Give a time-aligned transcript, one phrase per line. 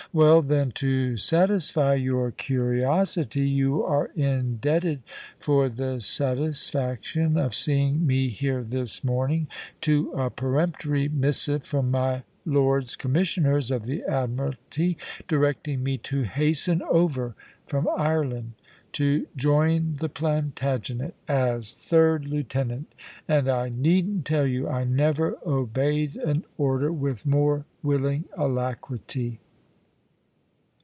[0.13, 5.03] Well then, to satisfy your curiosity you are indebted
[5.39, 9.47] for the satisfaction of seeing me here this morning,
[9.81, 14.97] to a peremptory missive from my Lords Commissioners of the Admiralty,
[15.29, 17.33] directing me to hasten over
[17.65, 18.51] from Ireland
[18.91, 22.93] to join the Plantagenet as third lieutenant,
[23.29, 29.39] and I needn't tell you I never obeyed an order with more willing alacrity."